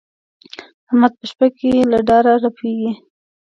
[0.87, 2.91] احمد په شپه کې له ډاره رپېږي.